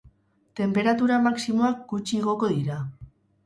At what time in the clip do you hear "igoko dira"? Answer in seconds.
2.23-2.83